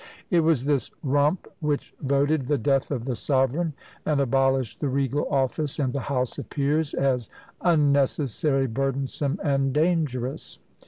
[0.31, 3.73] It was this Rump which voted the death of the sovereign,
[4.03, 7.29] and abolished the regal office, and the House of Peers as
[7.61, 10.57] "unnecessary, burdensome, and dangerous!"